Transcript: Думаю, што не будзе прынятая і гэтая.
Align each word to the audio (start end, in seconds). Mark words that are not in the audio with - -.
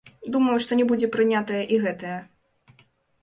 Думаю, 0.35 0.53
што 0.65 0.77
не 0.79 0.85
будзе 0.91 1.09
прынятая 1.15 1.59
і 1.77 1.79
гэтая. 1.83 2.17